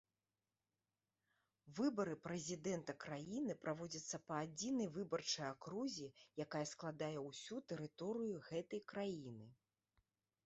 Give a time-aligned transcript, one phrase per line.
[1.79, 6.09] Выбары прэзідэнта краіны праводзяцца па адзінай выбарчай акрузе,
[6.45, 9.45] якая складае ўсю тэрыторыю гэтай краіны.